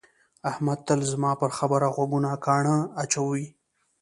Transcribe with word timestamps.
احمد 0.49 0.79
تل 0.87 0.99
زما 1.11 1.31
پر 1.41 1.49
خبره 1.57 1.87
غوږونه 1.95 2.29
ګاڼه 2.45 2.75
اچوي. 3.01 3.45